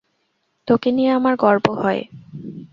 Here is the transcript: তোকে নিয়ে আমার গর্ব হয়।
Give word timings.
তোকে 0.67 0.89
নিয়ে 0.91 1.11
আমার 1.11 1.33
গর্ব 1.35 1.65
হয়। 1.73 2.01